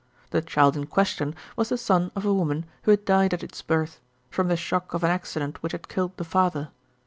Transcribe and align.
The 0.31 0.41
child 0.41 0.75
in 0.75 0.87
question 0.87 1.35
was 1.55 1.69
the 1.69 1.77
son 1.77 2.09
of 2.15 2.25
a 2.25 2.33
woman 2.33 2.65
who 2.81 2.89
had 2.89 3.05
died 3.05 3.35
at 3.35 3.43
its 3.43 3.61
birth, 3.61 3.99
from 4.31 4.47
the 4.47 4.57
shock 4.57 4.95
of 4.95 5.03
an 5.03 5.11
accident 5.11 5.61
which 5.61 5.73
had 5.73 5.87
killed 5.89 6.17
the 6.17 6.23
father. 6.23 6.69